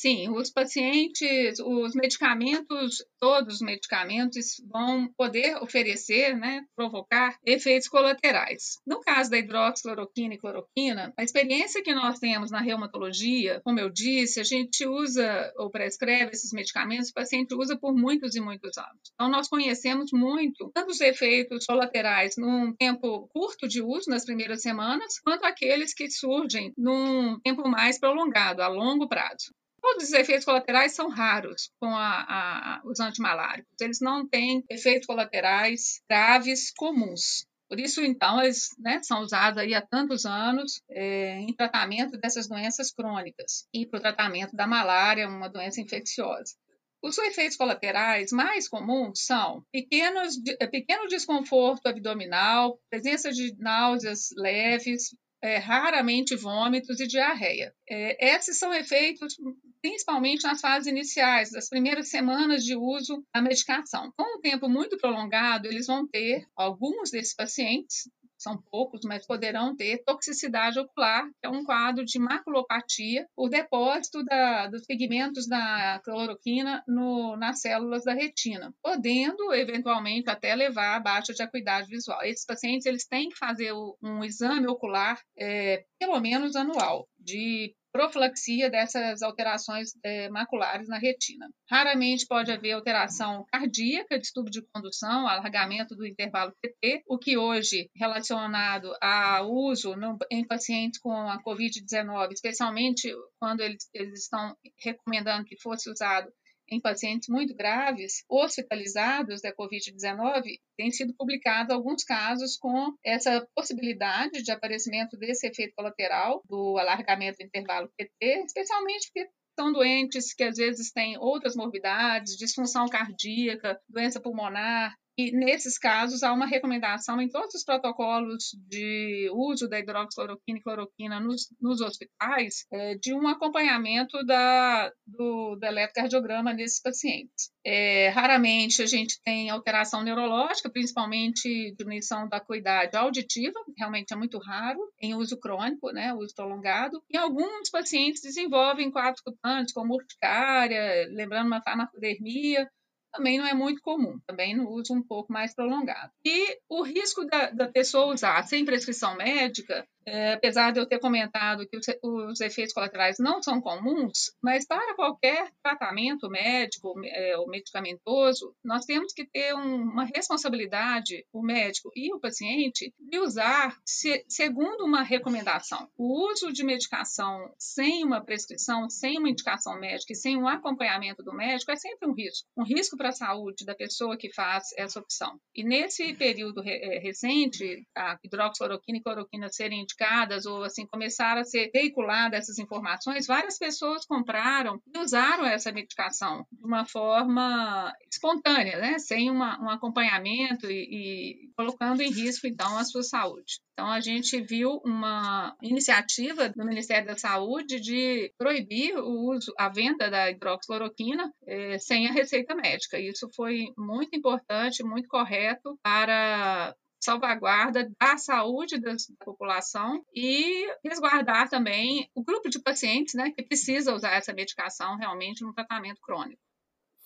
Sim, 0.00 0.30
os 0.30 0.50
pacientes, 0.50 1.58
os 1.58 1.94
medicamentos, 1.94 3.04
todos 3.18 3.56
os 3.56 3.60
medicamentos 3.60 4.56
vão 4.66 5.12
poder 5.12 5.62
oferecer, 5.62 6.34
né, 6.38 6.64
provocar 6.74 7.36
efeitos 7.44 7.86
colaterais. 7.86 8.78
No 8.86 9.00
caso 9.00 9.30
da 9.30 9.36
hidroxicloroquina 9.36 10.32
e 10.32 10.38
cloroquina, 10.38 11.12
a 11.18 11.22
experiência 11.22 11.82
que 11.82 11.92
nós 11.94 12.18
temos 12.18 12.50
na 12.50 12.62
reumatologia, 12.62 13.60
como 13.62 13.78
eu 13.78 13.90
disse, 13.90 14.40
a 14.40 14.42
gente 14.42 14.86
usa 14.86 15.52
ou 15.58 15.70
prescreve 15.70 16.30
esses 16.30 16.50
medicamentos, 16.50 17.10
o 17.10 17.14
paciente 17.14 17.54
usa 17.54 17.76
por 17.76 17.94
muitos 17.94 18.34
e 18.34 18.40
muitos 18.40 18.78
anos. 18.78 19.12
Então, 19.12 19.28
nós 19.28 19.48
conhecemos 19.48 20.12
muito 20.14 20.70
tanto 20.72 20.92
os 20.92 21.00
efeitos 21.02 21.66
colaterais 21.66 22.38
num 22.38 22.74
tempo 22.74 23.28
curto 23.34 23.68
de 23.68 23.82
uso, 23.82 24.08
nas 24.08 24.24
primeiras 24.24 24.62
semanas, 24.62 25.20
quanto 25.20 25.44
aqueles 25.44 25.92
que 25.92 26.10
surgem 26.10 26.72
num 26.74 27.38
tempo 27.40 27.68
mais 27.68 28.00
prolongado, 28.00 28.62
a 28.62 28.68
longo 28.68 29.06
prazo. 29.06 29.52
Todos 29.80 30.04
os 30.04 30.12
efeitos 30.12 30.44
colaterais 30.44 30.92
são 30.92 31.08
raros 31.08 31.70
com 31.80 31.88
a, 31.88 32.20
a, 32.28 32.82
os 32.84 33.00
antimaláricos. 33.00 33.72
Eles 33.80 34.00
não 34.00 34.28
têm 34.28 34.64
efeitos 34.68 35.06
colaterais 35.06 36.02
graves 36.08 36.72
comuns. 36.72 37.46
Por 37.68 37.78
isso, 37.78 38.04
então, 38.04 38.42
eles 38.42 38.70
né, 38.78 39.00
são 39.02 39.20
usados 39.22 39.58
aí 39.58 39.74
há 39.74 39.80
tantos 39.80 40.26
anos 40.26 40.82
é, 40.90 41.38
em 41.38 41.54
tratamento 41.54 42.18
dessas 42.18 42.48
doenças 42.48 42.90
crônicas 42.90 43.68
e 43.72 43.86
para 43.86 43.98
o 43.98 44.02
tratamento 44.02 44.56
da 44.56 44.66
malária, 44.66 45.28
uma 45.28 45.48
doença 45.48 45.80
infecciosa. 45.80 46.56
Os 47.02 47.16
efeitos 47.16 47.56
colaterais 47.56 48.32
mais 48.32 48.68
comuns 48.68 49.24
são 49.24 49.64
pequenos, 49.72 50.36
pequeno 50.70 51.06
desconforto 51.06 51.86
abdominal, 51.86 52.78
presença 52.90 53.30
de 53.30 53.56
náuseas 53.56 54.30
leves, 54.36 55.14
é, 55.42 55.56
raramente 55.56 56.36
vômitos 56.36 57.00
e 57.00 57.06
diarreia. 57.06 57.72
É, 57.88 58.34
esses 58.34 58.58
são 58.58 58.74
efeitos 58.74 59.36
principalmente 59.80 60.44
nas 60.44 60.60
fases 60.60 60.86
iniciais, 60.86 61.50
das 61.50 61.68
primeiras 61.68 62.08
semanas 62.08 62.64
de 62.64 62.76
uso 62.76 63.24
da 63.34 63.40
medicação. 63.40 64.12
Com 64.16 64.38
um 64.38 64.40
tempo 64.40 64.68
muito 64.68 64.96
prolongado, 64.98 65.68
eles 65.68 65.86
vão 65.86 66.06
ter, 66.06 66.46
alguns 66.56 67.10
desses 67.10 67.34
pacientes, 67.34 68.08
são 68.40 68.56
poucos, 68.70 69.02
mas 69.04 69.26
poderão 69.26 69.76
ter 69.76 70.02
toxicidade 70.02 70.78
ocular, 70.78 71.26
que 71.26 71.46
é 71.46 71.48
um 71.48 71.62
quadro 71.62 72.04
de 72.04 72.18
maculopatia 72.18 73.26
por 73.36 73.50
depósito 73.50 74.24
da, 74.24 74.66
dos 74.66 74.86
pigmentos 74.86 75.46
da 75.46 76.00
cloroquina 76.02 76.82
no, 76.88 77.36
nas 77.36 77.60
células 77.60 78.04
da 78.04 78.14
retina, 78.14 78.74
podendo 78.82 79.52
eventualmente 79.52 80.30
até 80.30 80.54
levar 80.54 80.96
a 80.96 81.00
baixa 81.00 81.34
de 81.34 81.42
acuidade 81.42 81.88
visual. 81.88 82.22
Esses 82.22 82.46
pacientes 82.46 82.86
eles 82.86 83.06
têm 83.06 83.28
que 83.28 83.36
fazer 83.36 83.72
um 84.02 84.24
exame 84.24 84.66
ocular 84.66 85.20
é, 85.36 85.84
pelo 85.98 86.18
menos 86.18 86.56
anual 86.56 87.06
de 87.18 87.74
profilaxia 87.92 88.70
dessas 88.70 89.22
alterações 89.22 89.90
é, 90.04 90.28
maculares 90.28 90.88
na 90.88 90.98
retina. 90.98 91.48
Raramente 91.68 92.26
pode 92.26 92.50
haver 92.52 92.72
alteração 92.72 93.44
cardíaca, 93.50 94.18
distúrbio 94.18 94.52
de 94.52 94.62
condução, 94.72 95.26
alargamento 95.26 95.94
do 95.94 96.06
intervalo 96.06 96.52
PT, 96.60 97.02
o 97.06 97.18
que 97.18 97.36
hoje 97.36 97.90
relacionado 97.94 98.92
ao 99.00 99.50
uso 99.50 99.96
no, 99.96 100.16
em 100.30 100.46
pacientes 100.46 101.00
com 101.00 101.12
a 101.12 101.42
COVID-19, 101.42 102.32
especialmente 102.32 103.12
quando 103.38 103.60
eles, 103.60 103.88
eles 103.92 104.22
estão 104.22 104.56
recomendando 104.78 105.44
que 105.44 105.60
fosse 105.60 105.90
usado 105.90 106.30
em 106.70 106.80
pacientes 106.80 107.28
muito 107.28 107.54
graves, 107.54 108.24
hospitalizados 108.28 109.40
da 109.40 109.54
Covid-19, 109.54 110.58
tem 110.76 110.90
sido 110.90 111.14
publicado 111.14 111.74
alguns 111.74 112.04
casos 112.04 112.56
com 112.56 112.94
essa 113.04 113.46
possibilidade 113.54 114.42
de 114.42 114.52
aparecimento 114.52 115.16
desse 115.16 115.46
efeito 115.46 115.74
colateral 115.74 116.42
do 116.48 116.78
alargamento 116.78 117.38
do 117.38 117.44
intervalo 117.44 117.90
PT, 117.96 118.44
especialmente 118.46 119.10
porque 119.12 119.28
são 119.58 119.72
doentes 119.72 120.32
que 120.32 120.44
às 120.44 120.56
vezes 120.56 120.90
têm 120.90 121.18
outras 121.18 121.54
morbidades, 121.54 122.36
disfunção 122.36 122.88
cardíaca, 122.88 123.78
doença 123.88 124.20
pulmonar, 124.20 124.94
e 125.20 125.32
nesses 125.32 125.78
casos 125.78 126.22
há 126.22 126.32
uma 126.32 126.46
recomendação 126.46 127.20
em 127.20 127.28
todos 127.28 127.54
os 127.54 127.64
protocolos 127.64 128.56
de 128.68 129.30
uso 129.34 129.68
da 129.68 129.78
hidroxicloroquina 129.78 130.58
e 130.58 130.62
cloroquina 130.62 131.20
nos, 131.20 131.48
nos 131.60 131.80
hospitais 131.80 132.66
é, 132.72 132.94
de 132.94 133.12
um 133.12 133.28
acompanhamento 133.28 134.24
da, 134.24 134.90
do, 135.06 135.56
do 135.56 135.66
eletrocardiograma 135.66 136.52
nesses 136.54 136.80
pacientes. 136.80 137.50
É, 137.64 138.08
raramente 138.08 138.82
a 138.82 138.86
gente 138.86 139.20
tem 139.22 139.50
alteração 139.50 140.02
neurológica, 140.02 140.70
principalmente 140.70 141.74
diminuição 141.76 142.28
da 142.28 142.38
acuidade 142.38 142.96
auditiva, 142.96 143.58
realmente 143.76 144.12
é 144.12 144.16
muito 144.16 144.38
raro, 144.38 144.80
em 145.00 145.14
uso 145.14 145.38
crônico, 145.38 145.90
né, 145.92 146.14
uso 146.14 146.34
prolongado. 146.34 147.02
E 147.10 147.16
alguns 147.16 147.68
pacientes 147.70 148.22
desenvolvem 148.22 148.90
quadros 148.90 149.20
cutâneos, 149.20 149.72
como 149.72 149.94
urticária, 149.94 151.06
lembrando 151.10 151.48
uma 151.48 151.62
farmacodermia, 151.62 152.68
também 153.12 153.38
não 153.38 153.46
é 153.46 153.54
muito 153.54 153.82
comum, 153.82 154.18
também 154.26 154.56
no 154.56 154.68
uso 154.70 154.94
um 154.94 155.02
pouco 155.02 155.32
mais 155.32 155.54
prolongado. 155.54 156.12
E 156.24 156.58
o 156.68 156.82
risco 156.82 157.24
da, 157.24 157.50
da 157.50 157.68
pessoa 157.68 158.12
usar 158.14 158.42
sem 158.44 158.64
prescrição 158.64 159.16
médica 159.16 159.86
é, 160.06 160.32
apesar 160.32 160.72
de 160.72 160.80
eu 160.80 160.86
ter 160.86 160.98
comentado 160.98 161.66
que 161.66 161.76
os, 161.76 161.86
os, 162.02 162.40
efeitos 162.40 162.72
colaterais 162.72 163.18
não 163.18 163.42
são 163.42 163.60
comuns, 163.60 164.32
mas 164.42 164.66
para 164.66 164.94
qualquer 164.94 165.50
tratamento 165.62 166.28
médico 166.28 166.94
é, 167.04 167.36
ou 167.36 167.48
medicamentoso, 167.48 168.54
nós 168.64 168.84
temos 168.84 169.12
que 169.12 169.24
ter 169.24 169.54
um, 169.54 169.76
uma 169.76 170.04
responsabilidade, 170.04 171.24
o 171.32 171.42
médico 171.42 171.90
e 171.94 172.12
o 172.14 172.20
paciente, 172.20 172.92
de 172.98 173.18
usar 173.18 173.76
se, 173.84 174.24
segundo 174.28 174.84
uma 174.84 175.02
recomendação. 175.02 175.88
O 175.96 176.30
uso 176.30 176.52
de 176.52 176.64
medicação 176.64 177.52
sem 177.58 178.04
uma 178.04 178.20
prescrição, 178.20 178.88
sem 178.88 179.18
uma 179.18 179.28
indicação 179.28 179.78
médica 179.78 180.12
e 180.12 180.16
sem 180.16 180.36
um 180.36 180.48
acompanhamento 180.48 181.22
do 181.22 181.32
médico 181.32 181.70
é 181.70 181.76
sempre 181.76 182.08
um 182.08 182.14
risco. 182.14 182.48
Um 182.56 182.64
risco 182.64 182.96
para 182.96 183.10
a 183.10 183.12
saúde 183.12 183.64
da 183.64 183.74
pessoa 183.74 184.16
que 184.16 184.32
faz 184.32 184.72
essa 184.76 184.98
opção. 184.98 185.38
E 185.54 185.62
nesse 185.62 186.14
período 186.14 186.62
re, 186.62 186.72
é, 186.72 186.98
recente, 186.98 187.86
a 187.96 188.18
hidroxicloroquina 188.24 188.98
e 188.98 189.02
cloroquina 189.02 189.48
serem 189.50 189.80
indicadas 189.90 190.46
ou 190.46 190.62
assim 190.62 190.86
começaram 190.86 191.40
a 191.40 191.44
ser 191.44 191.70
veiculadas 191.72 192.40
essas 192.40 192.58
informações, 192.58 193.26
várias 193.26 193.58
pessoas 193.58 194.06
compraram 194.06 194.80
e 194.94 194.98
usaram 194.98 195.44
essa 195.44 195.72
medicação 195.72 196.46
de 196.50 196.64
uma 196.64 196.84
forma 196.84 197.92
espontânea, 198.10 198.78
né? 198.78 198.98
sem 198.98 199.30
uma, 199.30 199.60
um 199.60 199.68
acompanhamento 199.68 200.70
e, 200.70 201.44
e 201.44 201.52
colocando 201.56 202.00
em 202.02 202.10
risco 202.10 202.46
então 202.46 202.78
a 202.78 202.84
sua 202.84 203.02
saúde. 203.02 203.60
Então 203.72 203.90
a 203.90 204.00
gente 204.00 204.40
viu 204.42 204.80
uma 204.84 205.56
iniciativa 205.62 206.48
do 206.48 206.64
Ministério 206.64 207.06
da 207.06 207.16
Saúde 207.16 207.80
de 207.80 208.32
proibir 208.36 208.96
o 208.96 209.32
uso, 209.32 209.52
a 209.58 209.68
venda 209.68 210.10
da 210.10 210.30
hidroxicloroquina 210.30 211.32
eh, 211.46 211.78
sem 211.78 212.06
a 212.06 212.12
receita 212.12 212.54
médica. 212.54 212.98
Isso 212.98 213.28
foi 213.34 213.72
muito 213.78 214.14
importante, 214.14 214.82
muito 214.82 215.08
correto 215.08 215.78
para 215.82 216.74
salvaguarda 217.00 217.90
da 217.98 218.16
saúde 218.16 218.78
da 218.78 218.94
população 219.24 220.04
e 220.14 220.66
resguardar 220.84 221.48
também 221.48 222.10
o 222.14 222.22
grupo 222.22 222.48
de 222.48 222.60
pacientes 222.60 223.14
né, 223.14 223.30
que 223.30 223.42
precisa 223.42 223.94
usar 223.94 224.12
essa 224.12 224.32
medicação 224.32 224.96
realmente 224.96 225.42
no 225.42 225.54
tratamento 225.54 226.00
crônico. 226.00 226.42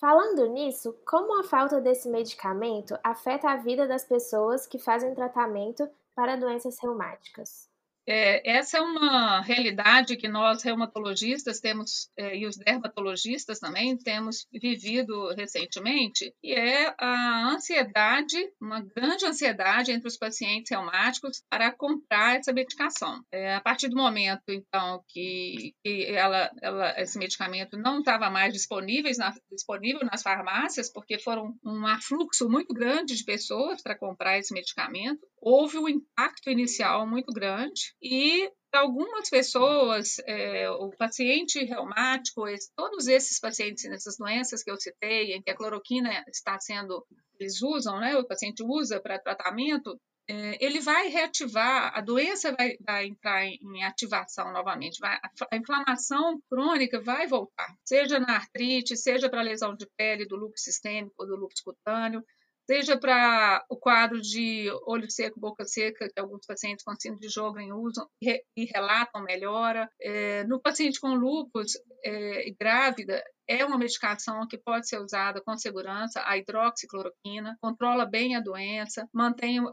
Falando 0.00 0.46
nisso, 0.48 0.92
como 1.06 1.38
a 1.38 1.44
falta 1.44 1.80
desse 1.80 2.10
medicamento 2.10 2.98
afeta 3.02 3.50
a 3.50 3.56
vida 3.56 3.86
das 3.86 4.04
pessoas 4.04 4.66
que 4.66 4.78
fazem 4.78 5.14
tratamento 5.14 5.88
para 6.14 6.36
doenças 6.36 6.76
reumáticas? 6.80 7.72
É, 8.06 8.56
essa 8.58 8.78
é 8.78 8.80
uma 8.80 9.40
realidade 9.40 10.16
que 10.16 10.28
nós 10.28 10.62
reumatologistas 10.62 11.60
temos 11.60 12.10
é, 12.16 12.36
e 12.36 12.46
os 12.46 12.56
dermatologistas 12.56 13.58
também 13.58 13.96
temos 13.96 14.46
vivido 14.52 15.34
recentemente, 15.34 16.34
e 16.42 16.52
é 16.52 16.94
a 16.98 17.50
ansiedade, 17.50 18.36
uma 18.60 18.80
grande 18.80 19.24
ansiedade 19.24 19.90
entre 19.90 20.08
os 20.08 20.16
pacientes 20.16 20.70
reumáticos 20.70 21.42
para 21.48 21.72
comprar 21.72 22.38
essa 22.38 22.52
medicação. 22.52 23.22
É, 23.32 23.54
a 23.54 23.60
partir 23.60 23.88
do 23.88 23.96
momento, 23.96 24.42
então, 24.48 25.02
que, 25.08 25.74
que 25.82 26.06
ela, 26.06 26.50
ela, 26.60 27.00
esse 27.00 27.18
medicamento 27.18 27.76
não 27.76 28.00
estava 28.00 28.28
mais 28.30 28.52
disponível, 28.52 29.10
na, 29.16 29.34
disponível 29.50 30.06
nas 30.10 30.22
farmácias, 30.22 30.92
porque 30.92 31.18
foram 31.18 31.54
um 31.64 31.86
afluxo 31.86 32.48
muito 32.48 32.74
grande 32.74 33.16
de 33.16 33.24
pessoas 33.24 33.82
para 33.82 33.96
comprar 33.96 34.38
esse 34.38 34.52
medicamento, 34.52 35.26
houve 35.44 35.78
um 35.78 35.88
impacto 35.88 36.48
inicial 36.48 37.06
muito 37.06 37.30
grande 37.32 37.94
e 38.02 38.50
para 38.70 38.80
algumas 38.80 39.28
pessoas, 39.30 40.16
é, 40.26 40.68
o 40.68 40.90
paciente 40.90 41.62
reumático, 41.64 42.42
todos 42.74 43.06
esses 43.06 43.38
pacientes 43.38 43.84
nessas 43.88 44.16
doenças 44.16 44.64
que 44.64 44.70
eu 44.70 44.80
citei, 44.80 45.32
em 45.32 45.42
que 45.42 45.50
a 45.50 45.56
cloroquina 45.56 46.24
está 46.26 46.58
sendo, 46.58 47.06
eles 47.38 47.62
usam, 47.62 48.00
né, 48.00 48.16
o 48.16 48.26
paciente 48.26 48.64
usa 48.64 49.00
para 49.00 49.20
tratamento, 49.20 49.96
é, 50.28 50.64
ele 50.64 50.80
vai 50.80 51.08
reativar, 51.08 51.96
a 51.96 52.00
doença 52.00 52.52
vai, 52.58 52.76
vai 52.80 53.06
entrar 53.06 53.46
em 53.46 53.84
ativação 53.84 54.50
novamente, 54.52 54.98
vai, 54.98 55.20
a 55.52 55.56
inflamação 55.56 56.40
crônica 56.50 57.00
vai 57.00 57.28
voltar, 57.28 57.76
seja 57.84 58.18
na 58.18 58.36
artrite, 58.36 58.96
seja 58.96 59.28
para 59.28 59.42
lesão 59.42 59.76
de 59.76 59.86
pele 59.96 60.26
do 60.26 60.34
lúpus 60.36 60.62
sistêmico 60.62 61.24
do 61.26 61.36
lúpus 61.36 61.60
cutâneo, 61.60 62.24
seja 62.66 62.98
para 62.98 63.64
o 63.68 63.76
quadro 63.76 64.20
de 64.20 64.70
olho 64.86 65.10
seco, 65.10 65.40
boca 65.40 65.64
seca, 65.64 66.08
que 66.08 66.20
alguns 66.20 66.46
pacientes 66.46 66.84
com 66.84 66.94
síndrome 66.96 67.20
de 67.20 67.32
Sjögren 67.32 67.72
usam 67.72 68.08
e 68.22 68.64
relatam 68.64 69.22
melhora. 69.22 69.88
É, 70.00 70.44
no 70.44 70.60
paciente 70.60 71.00
com 71.00 71.14
lúpus 71.14 71.72
é, 72.04 72.50
grávida, 72.58 73.22
é 73.46 73.64
uma 73.64 73.78
medicação 73.78 74.46
que 74.48 74.58
pode 74.58 74.88
ser 74.88 74.98
usada 75.00 75.40
com 75.40 75.56
segurança, 75.56 76.22
a 76.24 76.36
hidroxicloroquina, 76.38 77.56
controla 77.60 78.06
bem 78.06 78.34
a 78.36 78.40
doença, 78.40 79.08
mantém 79.12 79.60
uh, 79.60 79.72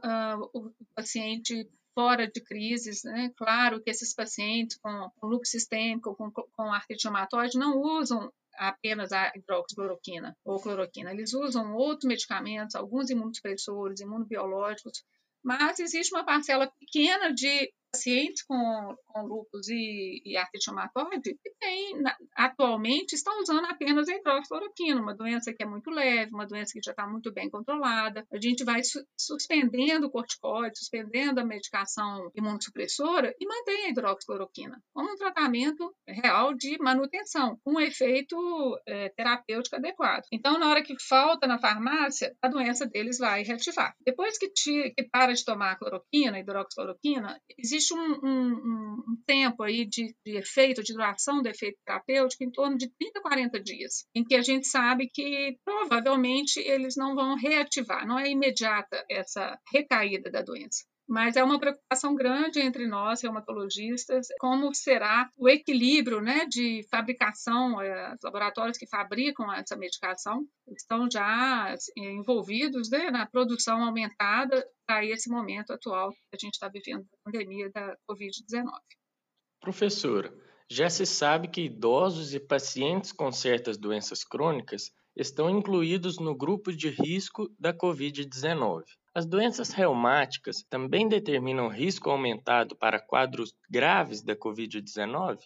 o 0.53 0.71
paciente 0.93 1.69
fora 1.93 2.27
de 2.27 2.41
crises, 2.41 3.03
né? 3.03 3.31
Claro 3.35 3.81
que 3.81 3.89
esses 3.89 4.13
pacientes 4.13 4.77
com, 4.77 5.11
com 5.15 5.27
lúpus 5.27 5.49
sistêmico, 5.49 6.15
com, 6.15 6.31
com 6.31 6.73
artrite 6.73 7.05
reumatoide, 7.05 7.57
não 7.57 7.77
usam 7.77 8.31
apenas 8.57 9.11
a 9.11 9.31
hidroxicloroquina 9.35 10.35
ou 10.43 10.59
cloroquina. 10.59 11.11
Eles 11.11 11.33
usam 11.33 11.73
outros 11.73 12.07
medicamentos, 12.07 12.75
alguns 12.75 13.09
imunossupressores, 13.09 14.01
imunobiológicos, 14.01 15.03
mas 15.43 15.79
existe 15.79 16.13
uma 16.13 16.25
parcela 16.25 16.71
pequena 16.79 17.33
de 17.33 17.71
pacientes 17.91 18.43
com, 18.43 18.95
com 19.07 19.21
lúpus 19.23 19.67
e, 19.67 20.21
e 20.25 20.37
artrite 20.37 20.67
reumatoide 20.67 21.37
que 21.43 21.51
tem, 21.59 22.01
atualmente 22.35 23.13
estão 23.13 23.39
usando 23.41 23.65
apenas 23.65 24.07
a 24.07 24.15
hidroxicloroquina, 24.15 25.01
uma 25.01 25.15
doença 25.15 25.53
que 25.53 25.63
é 25.63 25.65
muito 25.65 25.89
leve, 25.89 26.33
uma 26.33 26.47
doença 26.47 26.73
que 26.73 26.81
já 26.83 26.91
está 26.91 27.05
muito 27.05 27.31
bem 27.33 27.49
controlada. 27.49 28.25
A 28.31 28.39
gente 28.39 28.63
vai 28.63 28.83
su 28.83 29.01
suspendendo 29.17 30.07
o 30.07 30.09
corticoide, 30.09 30.77
suspendendo 30.77 31.39
a 31.39 31.45
medicação 31.45 32.31
imunossupressora 32.35 33.35
e 33.39 33.45
mantém 33.45 33.85
a 33.85 33.89
hidroxicloroquina 33.89 34.81
como 34.93 35.11
um 35.11 35.15
tratamento 35.15 35.93
real 36.07 36.53
de 36.53 36.77
manutenção, 36.79 37.57
com 37.63 37.73
um 37.73 37.79
efeito 37.79 38.35
é, 38.87 39.09
terapêutico 39.09 39.75
adequado. 39.75 40.23
Então, 40.31 40.57
na 40.59 40.69
hora 40.69 40.83
que 40.83 40.95
falta 41.01 41.47
na 41.47 41.59
farmácia, 41.59 42.33
a 42.41 42.47
doença 42.47 42.85
deles 42.85 43.17
vai 43.17 43.43
reativar. 43.43 43.95
Depois 44.05 44.37
que, 44.37 44.49
te, 44.49 44.93
que 44.95 45.03
para 45.03 45.33
de 45.33 45.43
tomar 45.43 45.71
a 45.71 45.75
cloroquina, 45.75 46.37
a 46.37 46.39
hidroxicloroquina, 46.39 47.39
existe 47.57 47.80
um, 47.89 48.19
um, 48.23 49.03
um 49.07 49.23
tempo 49.25 49.63
aí 49.63 49.85
de, 49.85 50.13
de, 50.25 50.37
efeito, 50.37 50.83
de 50.83 50.93
duração 50.93 51.41
do 51.41 51.47
efeito 51.47 51.79
terapêutico 51.85 52.43
em 52.43 52.51
torno 52.51 52.77
de 52.77 52.89
30 52.99 53.19
a 53.19 53.21
40 53.21 53.59
dias, 53.59 54.05
em 54.13 54.23
que 54.23 54.35
a 54.35 54.41
gente 54.41 54.67
sabe 54.67 55.09
que 55.11 55.57
provavelmente 55.65 56.59
eles 56.59 56.95
não 56.95 57.15
vão 57.15 57.35
reativar, 57.35 58.05
não 58.05 58.19
é 58.19 58.29
imediata 58.29 59.03
essa 59.09 59.57
recaída 59.73 60.29
da 60.29 60.41
doença 60.41 60.83
mas 61.11 61.35
é 61.35 61.43
uma 61.43 61.59
preocupação 61.59 62.15
grande 62.15 62.61
entre 62.61 62.87
nós, 62.87 63.21
reumatologistas, 63.21 64.27
como 64.39 64.73
será 64.73 65.29
o 65.37 65.49
equilíbrio 65.49 66.21
né, 66.21 66.45
de 66.45 66.87
fabricação, 66.89 67.81
é, 67.81 68.13
os 68.13 68.23
laboratórios 68.23 68.77
que 68.77 68.87
fabricam 68.87 69.51
essa 69.51 69.75
medicação 69.75 70.47
estão 70.69 71.09
já 71.11 71.73
assim, 71.73 71.91
envolvidos 71.97 72.89
né, 72.89 73.11
na 73.11 73.25
produção 73.25 73.83
aumentada 73.83 74.65
para 74.87 75.05
esse 75.05 75.29
momento 75.29 75.73
atual 75.73 76.11
que 76.11 76.17
a 76.33 76.37
gente 76.39 76.53
está 76.53 76.69
vivendo 76.69 77.01
da 77.01 77.17
pandemia 77.25 77.69
da 77.71 77.93
Covid-19. 78.09 78.71
Professora, 79.59 80.33
já 80.71 80.89
se 80.89 81.05
sabe 81.05 81.49
que 81.49 81.63
idosos 81.63 82.33
e 82.33 82.39
pacientes 82.39 83.11
com 83.11 83.29
certas 83.29 83.77
doenças 83.77 84.23
crônicas 84.23 84.89
estão 85.13 85.49
incluídos 85.49 86.17
no 86.17 86.33
grupo 86.33 86.71
de 86.71 86.87
risco 86.87 87.53
da 87.59 87.73
Covid-19. 87.73 88.83
As 89.13 89.25
doenças 89.25 89.71
reumáticas 89.71 90.63
também 90.69 91.09
determinam 91.09 91.67
risco 91.67 92.09
aumentado 92.09 92.73
para 92.77 93.05
quadros 93.05 93.53
graves 93.69 94.21
da 94.23 94.33
Covid-19? 94.33 95.39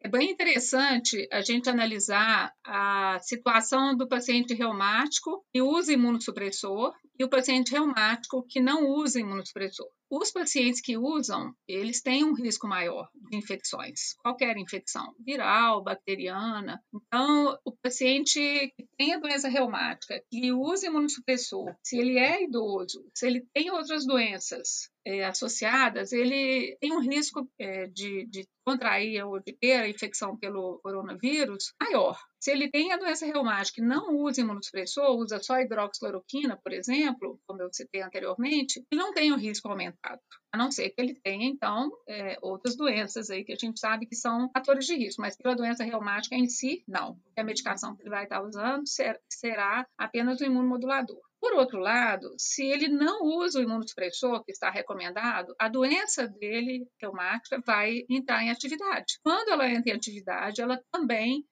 É 0.00 0.08
bem 0.08 0.30
interessante 0.30 1.26
a 1.32 1.40
gente 1.40 1.68
analisar 1.68 2.54
a 2.64 3.18
situação 3.18 3.96
do 3.96 4.06
paciente 4.06 4.54
reumático 4.54 5.44
que 5.52 5.60
usa 5.60 5.92
imunossupressor 5.92 6.94
e 7.18 7.24
o 7.24 7.28
paciente 7.28 7.72
reumático 7.72 8.46
que 8.48 8.60
não 8.60 8.86
usa 8.90 9.18
imunossupressor. 9.18 9.88
Os 10.10 10.30
pacientes 10.30 10.80
que 10.80 10.96
usam, 10.96 11.52
eles 11.66 12.00
têm 12.00 12.24
um 12.24 12.34
risco 12.34 12.66
maior 12.66 13.08
de 13.14 13.36
infecções, 13.36 14.14
qualquer 14.22 14.56
infecção, 14.56 15.14
viral, 15.18 15.82
bacteriana. 15.82 16.82
Então, 16.94 17.58
o 17.62 17.72
paciente 17.72 18.40
que 18.74 18.86
tem 18.96 19.14
a 19.14 19.18
doença 19.18 19.48
reumática, 19.48 20.22
que 20.30 20.50
usa 20.52 20.86
imunossupressor, 20.86 21.74
se 21.82 21.98
ele 21.98 22.18
é 22.18 22.42
idoso, 22.42 23.04
se 23.14 23.26
ele 23.26 23.46
tem 23.52 23.70
outras 23.70 24.06
doenças 24.06 24.90
é, 25.08 25.24
associadas, 25.24 26.12
ele 26.12 26.76
tem 26.80 26.92
um 26.92 27.00
risco 27.00 27.48
é, 27.58 27.86
de, 27.86 28.26
de 28.26 28.46
contrair 28.64 29.24
ou 29.24 29.40
de 29.40 29.54
ter 29.54 29.74
a 29.74 29.88
infecção 29.88 30.36
pelo 30.36 30.78
coronavírus 30.82 31.72
maior. 31.80 32.18
Se 32.38 32.52
ele 32.52 32.70
tem 32.70 32.92
a 32.92 32.98
doença 32.98 33.24
reumática 33.24 33.80
e 33.80 33.84
não 33.84 34.16
usa 34.16 34.42
imunossupressor, 34.42 35.16
usa 35.16 35.42
só 35.42 35.58
hidroxicloroquina, 35.58 36.58
por 36.62 36.72
exemplo, 36.72 37.40
como 37.46 37.62
eu 37.62 37.70
citei 37.72 38.02
anteriormente, 38.02 38.84
ele 38.90 39.00
não 39.00 39.12
tem 39.12 39.32
o 39.32 39.36
risco 39.36 39.68
aumentado, 39.68 39.97
a 40.04 40.56
não 40.56 40.70
ser 40.70 40.90
que 40.90 41.00
ele 41.00 41.14
tenha, 41.14 41.46
então, 41.46 41.90
é, 42.08 42.38
outras 42.40 42.76
doenças 42.76 43.30
aí 43.30 43.44
que 43.44 43.52
a 43.52 43.56
gente 43.56 43.78
sabe 43.78 44.06
que 44.06 44.16
são 44.16 44.50
fatores 44.50 44.86
de 44.86 44.96
risco, 44.96 45.20
mas 45.20 45.36
pela 45.36 45.54
doença 45.54 45.84
reumática 45.84 46.34
em 46.34 46.48
si, 46.48 46.82
não. 46.86 47.18
A 47.36 47.44
medicação 47.44 47.94
que 47.94 48.02
ele 48.02 48.10
vai 48.10 48.24
estar 48.24 48.42
usando 48.42 48.84
será 48.86 49.86
apenas 49.96 50.40
o 50.40 50.44
imunomodulador. 50.44 51.20
Por 51.40 51.52
outro 51.52 51.78
lado, 51.78 52.34
se 52.36 52.64
ele 52.64 52.88
não 52.88 53.22
usa 53.22 53.60
o 53.60 53.62
imunossupressor 53.62 54.42
que 54.44 54.50
está 54.50 54.70
recomendado, 54.70 55.54
a 55.58 55.68
doença 55.68 56.26
dele, 56.26 56.88
reumática, 57.00 57.62
vai 57.64 58.04
entrar 58.10 58.42
em 58.42 58.50
atividade. 58.50 59.18
Quando 59.22 59.50
ela 59.50 59.68
entra 59.68 59.92
em 59.92 59.96
atividade, 59.96 60.60
ela 60.60 60.82
também 60.90 61.44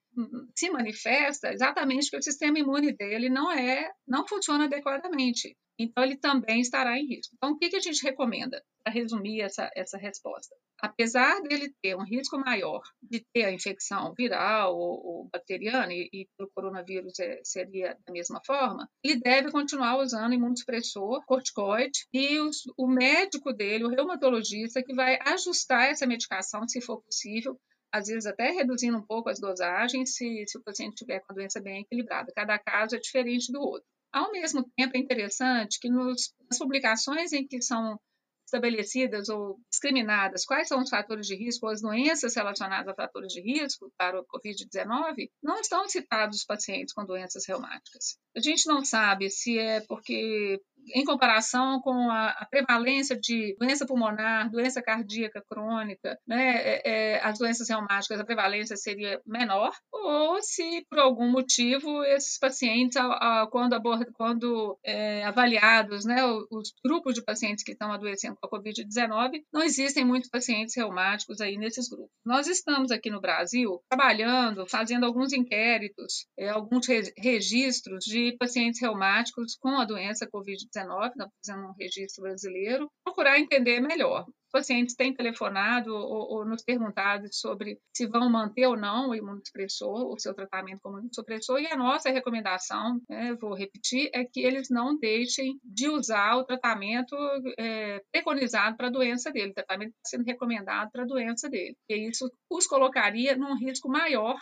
se 0.54 0.70
manifesta 0.70 1.52
exatamente 1.52 2.11
porque 2.11 2.18
o 2.18 2.22
sistema 2.22 2.59
imune 2.59 2.92
dele 2.92 3.29
não 3.29 3.50
é, 3.52 3.90
não 4.07 4.26
funciona 4.26 4.64
adequadamente 4.64 5.57
então 5.79 6.02
ele 6.02 6.16
também 6.16 6.61
estará 6.61 6.98
em 6.98 7.07
risco. 7.07 7.35
Então, 7.37 7.50
o 7.52 7.59
que, 7.59 7.68
que 7.68 7.76
a 7.76 7.81
gente 7.81 8.02
recomenda 8.02 8.62
para 8.83 8.92
resumir 8.92 9.42
essa, 9.42 9.70
essa 9.76 9.98
resposta? 9.98 10.55
Apesar 10.81 11.40
dele 11.42 11.74
ter 11.83 11.94
um 11.94 12.05
risco 12.05 12.38
maior 12.38 12.81
de 13.02 13.24
ter 13.33 13.44
a 13.44 13.52
infecção 13.52 14.14
viral 14.16 14.74
ou, 14.74 15.07
ou 15.07 15.29
bacteriana, 15.31 15.92
e, 15.92 16.09
e 16.12 16.26
o 16.40 16.48
coronavírus 16.55 17.18
é, 17.18 17.40
seria 17.44 17.96
da 18.07 18.12
mesma 18.12 18.40
forma, 18.46 18.88
ele 19.05 19.20
deve 19.20 19.50
continuar 19.50 19.98
usando 19.98 20.35
imunossupressor, 20.35 21.24
corticoide, 21.26 22.07
e 22.12 22.38
os, 22.40 22.62
o 22.76 22.87
médico 22.87 23.52
dele, 23.52 23.85
o 23.85 23.90
reumatologista, 23.90 24.83
que 24.83 24.94
vai 24.94 25.18
ajustar 25.26 25.90
essa 25.90 26.07
medicação, 26.07 26.66
se 26.66 26.81
for 26.81 27.02
possível, 27.02 27.59
às 27.92 28.07
vezes 28.07 28.27
até 28.27 28.51
reduzindo 28.51 28.99
um 28.99 29.07
pouco 29.07 29.29
as 29.29 29.40
dosagens, 29.40 30.14
se, 30.14 30.44
se 30.46 30.59
o 30.59 30.62
paciente 30.62 30.96
tiver 30.96 31.20
com 31.20 31.33
a 31.33 31.35
doença 31.35 31.61
bem 31.61 31.83
equilibrada. 31.83 32.33
Cada 32.35 32.59
caso 32.59 32.96
é 32.96 32.99
diferente 32.99 33.53
do 33.53 33.61
outro. 33.61 33.87
Ao 34.12 34.31
mesmo 34.33 34.64
tempo, 34.77 34.96
é 34.96 35.01
interessante 35.01 35.79
que 35.81 35.90
nos, 35.90 36.33
nas 36.49 36.59
publicações 36.59 37.33
em 37.33 37.46
que 37.46 37.61
são 37.61 37.99
estabelecidas 38.46 39.29
ou 39.29 39.59
discriminadas 39.68 40.44
quais 40.44 40.68
são 40.68 40.81
os 40.81 40.88
fatores 40.88 41.27
de 41.27 41.35
risco 41.35 41.66
ou 41.66 41.72
as 41.72 41.83
doenças 41.83 42.35
relacionadas 42.35 42.88
a 42.88 42.94
fatores 42.94 43.33
de 43.33 43.40
risco 43.40 43.92
para 43.99 44.20
o 44.20 44.25
Covid-19, 44.25 45.29
não 45.42 45.61
estão 45.61 45.88
citados 45.88 46.38
os 46.38 46.44
pacientes 46.44 46.94
com 46.94 47.05
doenças 47.05 47.44
reumáticas. 47.46 48.16
A 48.37 48.40
gente 48.40 48.66
não 48.66 48.85
sabe 48.85 49.29
se 49.31 49.59
é 49.59 49.81
porque 49.81 50.61
em 50.94 51.05
comparação 51.05 51.81
com 51.81 52.11
a, 52.11 52.31
a, 52.31 52.46
prevalência 52.46 53.18
de 53.18 53.57
doença 53.59 53.87
pulmonar, 53.87 54.51
doença 54.51 54.83
cardíaca 54.83 55.42
crônica, 55.49 56.18
né, 56.27 56.57
é, 56.57 56.83
é, 56.85 57.20
as 57.25 57.38
doenças 57.38 57.68
reumáticas, 57.68 58.20
a 58.20 58.25
prevalência 58.25 58.77
seria 58.77 59.20
menor, 59.27 59.72
ou 59.92 60.40
se 60.42 60.85
por 60.88 60.99
algum 60.99 61.31
motivo 61.31 62.05
esses 62.05 62.38
pacientes, 62.38 62.96
a, 62.96 63.42
a, 63.42 63.46
quando, 63.51 63.77
quando 64.14 64.79
é, 64.85 65.25
avaliados, 65.25 66.05
né, 66.05 66.25
os 66.51 66.72
grupos 66.85 67.14
de 67.14 67.22
pacientes 67.22 67.64
que 67.64 67.72
estão 67.72 67.92
adoecendo 67.92 68.37
com 68.40 68.46
a 68.46 68.61
Covid-19, 68.61 69.42
não 69.53 69.62
existem 69.62 70.05
muitos 70.05 70.31
pacientes 70.31 70.77
reumáticos 70.77 71.40
aí 71.40 71.57
nesses 71.57 71.88
grupos. 71.88 72.11
Nós 72.25 72.46
estamos 72.46 72.90
aqui 72.90 73.11
no 73.11 73.20
Brasil 73.20 73.81
trabalhando, 73.88 74.66
fazendo 74.66 75.05
alguns 75.05 75.33
inquéritos, 75.33 76.27
é, 76.38 76.49
alguns 76.49 76.87
re 76.87 77.07
registros 77.18 78.05
de 78.05 78.37
pacientes 78.38 78.81
reumáticos 78.81 79.57
com 79.57 79.79
a 79.79 79.85
doença 79.85 80.27
Covid-19 80.27 80.76
está 80.81 81.29
fazendo 81.45 81.69
um 81.69 81.75
registro 81.79 82.23
brasileiro, 82.23 82.91
procurar 83.05 83.39
entender 83.39 83.81
melhor. 83.81 84.25
Os 84.27 84.51
pacientes 84.53 84.95
têm 84.95 85.15
telefonado 85.15 85.95
ou, 85.95 86.39
ou, 86.39 86.45
nos 86.45 86.62
perguntado 86.62 87.27
sobre 87.31 87.79
se 87.95 88.07
vão 88.07 88.31
manter 88.31 88.67
ou 88.67 88.77
não 88.77 89.11
o 89.11 89.15
imunossupressor, 89.15 90.12
o 90.12 90.19
seu 90.19 90.35
tratamento 90.35 90.81
como 90.83 90.99
imunossupressor, 90.99 91.61
e 91.61 91.67
a 91.67 91.77
nossa 91.77 92.11
recomendação, 92.11 93.01
né, 93.09 93.35
vou 93.41 93.55
repetir, 93.55 94.09
é 94.15 94.25
que 94.25 94.41
eles 94.41 94.69
não 94.71 94.97
deixem 94.99 95.59
de 95.65 95.89
usar 95.89 96.37
o 96.37 96.45
tratamento 96.45 97.17
é, 97.59 98.01
preconizado 98.12 98.77
para 98.77 98.87
a 98.87 98.91
doença 98.91 99.31
dele, 99.31 99.51
o 99.51 99.55
tratamento 99.55 99.91
está 99.91 100.17
sendo 100.17 100.25
recomendado 100.25 100.91
para 100.91 101.03
a 101.03 101.07
doença 101.07 101.49
dele. 101.49 101.77
E 101.89 102.09
isso 102.09 102.31
os 102.51 102.67
colocaria 102.67 103.37
num 103.37 103.57
risco 103.57 103.89
maior 103.89 104.37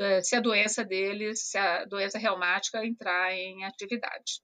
é, 0.00 0.22
se 0.22 0.36
a 0.36 0.40
doença 0.40 0.84
deles, 0.84 1.50
se 1.50 1.58
a 1.58 1.84
doença 1.84 2.18
reumática 2.18 2.84
entrar 2.84 3.32
em 3.32 3.64
atividade. 3.64 4.40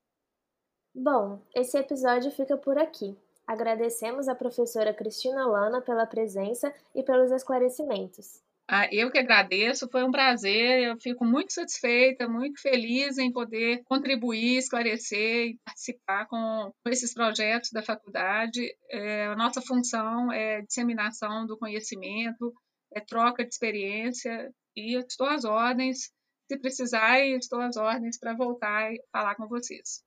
Bom, 0.93 1.41
esse 1.53 1.77
episódio 1.77 2.31
fica 2.31 2.57
por 2.57 2.77
aqui. 2.77 3.15
Agradecemos 3.45 4.27
a 4.27 4.35
professora 4.35 4.93
Cristina 4.93 5.45
Lana 5.47 5.81
pela 5.81 6.05
presença 6.05 6.73
e 6.93 7.03
pelos 7.03 7.31
esclarecimentos. 7.31 8.41
Ah, 8.71 8.87
eu 8.91 9.09
que 9.09 9.17
agradeço, 9.17 9.89
foi 9.89 10.03
um 10.03 10.11
prazer. 10.11 10.83
Eu 10.83 10.97
fico 10.99 11.25
muito 11.25 11.53
satisfeita, 11.53 12.27
muito 12.27 12.61
feliz 12.61 13.17
em 13.17 13.31
poder 13.31 13.81
contribuir, 13.85 14.57
esclarecer 14.57 15.47
e 15.47 15.59
participar 15.65 16.27
com, 16.27 16.71
com 16.83 16.89
esses 16.91 17.11
projetos 17.11 17.71
da 17.71 17.81
faculdade. 17.81 18.61
É, 18.91 19.25
a 19.25 19.35
nossa 19.35 19.61
função 19.61 20.31
é 20.31 20.61
disseminação 20.61 21.47
do 21.47 21.57
conhecimento, 21.57 22.53
é 22.93 22.99
troca 22.99 23.43
de 23.43 23.49
experiência 23.49 24.51
e 24.75 24.95
eu 24.95 25.01
estou 25.01 25.27
às 25.27 25.45
ordens. 25.45 26.11
Se 26.51 26.59
precisar, 26.59 27.19
estou 27.25 27.59
às 27.61 27.77
ordens 27.77 28.19
para 28.19 28.35
voltar 28.35 28.93
e 28.93 29.01
falar 29.11 29.33
com 29.35 29.47
vocês. 29.47 30.03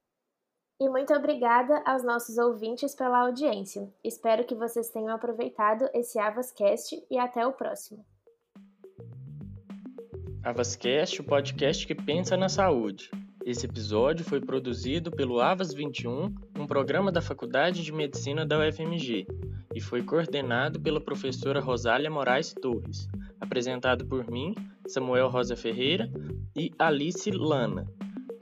E 0.82 0.88
muito 0.88 1.14
obrigada 1.14 1.80
aos 1.86 2.02
nossos 2.02 2.38
ouvintes 2.38 2.92
pela 2.92 3.20
audiência. 3.20 3.88
Espero 4.02 4.44
que 4.44 4.52
vocês 4.52 4.90
tenham 4.90 5.14
aproveitado 5.14 5.88
esse 5.94 6.18
Avascast 6.18 7.00
e 7.08 7.16
até 7.16 7.46
o 7.46 7.52
próximo. 7.52 8.04
Avascast, 10.42 11.20
o 11.20 11.24
podcast 11.24 11.86
que 11.86 11.94
pensa 11.94 12.36
na 12.36 12.48
saúde. 12.48 13.08
Esse 13.46 13.64
episódio 13.64 14.24
foi 14.24 14.40
produzido 14.40 15.12
pelo 15.12 15.40
Avas 15.40 15.72
21, 15.72 16.34
um 16.58 16.66
programa 16.66 17.12
da 17.12 17.22
Faculdade 17.22 17.84
de 17.84 17.92
Medicina 17.92 18.44
da 18.44 18.58
UFMG. 18.58 19.24
e 19.72 19.80
foi 19.80 20.02
coordenado 20.02 20.80
pela 20.80 21.00
professora 21.00 21.60
Rosália 21.60 22.10
Moraes 22.10 22.52
Torres, 22.60 23.08
apresentado 23.40 24.04
por 24.04 24.28
mim, 24.28 24.52
Samuel 24.88 25.28
Rosa 25.28 25.54
Ferreira 25.54 26.10
e 26.56 26.72
Alice 26.76 27.30
Lana, 27.30 27.86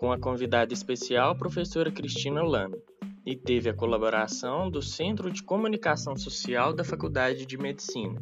com 0.01 0.11
a 0.11 0.19
convidada 0.19 0.73
especial 0.73 1.37
professora 1.37 1.93
Cristina 1.93 2.43
Lana, 2.43 2.79
e 3.27 3.37
teve 3.37 3.69
a 3.69 3.75
colaboração 3.75 4.71
do 4.71 4.81
Centro 4.81 5.31
de 5.31 5.43
Comunicação 5.43 6.17
Social 6.17 6.73
da 6.73 6.83
Faculdade 6.83 7.45
de 7.45 7.59
Medicina. 7.59 8.19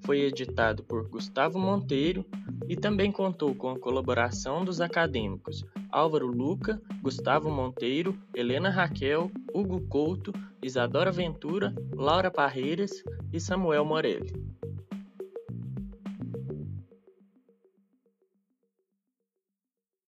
Foi 0.00 0.22
editado 0.22 0.82
por 0.82 1.08
Gustavo 1.08 1.56
Monteiro 1.56 2.26
e 2.68 2.74
também 2.74 3.12
contou 3.12 3.54
com 3.54 3.70
a 3.70 3.78
colaboração 3.78 4.64
dos 4.64 4.80
acadêmicos 4.80 5.64
Álvaro 5.88 6.26
Luca, 6.26 6.82
Gustavo 7.00 7.48
Monteiro, 7.48 8.18
Helena 8.34 8.68
Raquel, 8.68 9.30
Hugo 9.54 9.82
Couto, 9.82 10.32
Isadora 10.60 11.12
Ventura, 11.12 11.72
Laura 11.94 12.30
Parreiras 12.30 13.04
e 13.32 13.38
Samuel 13.38 13.84
Morelli. 13.84 14.32